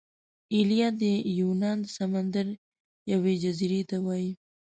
ایلیا 0.53 0.87
د 1.01 1.03
یونان 1.39 1.77
د 1.81 1.87
سمندر 1.97 2.47
یوې 3.11 3.33
جزیرې 3.43 3.81
ته 3.89 3.97
وايي. 4.05 4.31